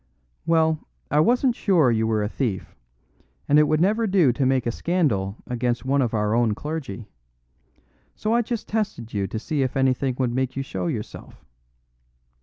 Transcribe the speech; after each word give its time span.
Well, 0.47 0.79
I 1.11 1.19
wasn't 1.19 1.53
sure 1.55 1.91
you 1.91 2.07
were 2.07 2.23
a 2.23 2.27
thief, 2.27 2.75
and 3.47 3.59
it 3.59 3.67
would 3.67 3.79
never 3.79 4.07
do 4.07 4.33
to 4.33 4.47
make 4.47 4.65
a 4.65 4.71
scandal 4.71 5.37
against 5.45 5.85
one 5.85 6.01
of 6.01 6.15
our 6.15 6.33
own 6.33 6.55
clergy. 6.55 7.07
So 8.15 8.33
I 8.33 8.41
just 8.41 8.67
tested 8.67 9.13
you 9.13 9.27
to 9.27 9.37
see 9.37 9.61
if 9.61 9.77
anything 9.77 10.15
would 10.17 10.33
make 10.33 10.55
you 10.55 10.63
show 10.63 10.87
yourself. 10.87 11.45